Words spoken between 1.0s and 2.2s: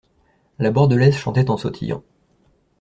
chantait en sautillant.